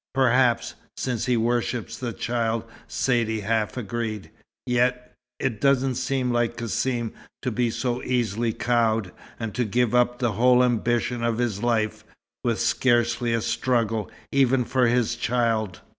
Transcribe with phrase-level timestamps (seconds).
[0.15, 4.31] "Perhaps since he worships the child," Saidee half agreed.
[4.65, 10.17] "Yet it doesn't seem like Cassim to be so easily cowed, and to give up
[10.17, 12.03] the whole ambition of his life,
[12.43, 15.81] with scarcely a struggle, even for his child."